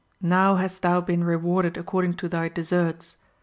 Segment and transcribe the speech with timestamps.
[0.23, 3.17] now hast thou been rewarded according to thy deserts.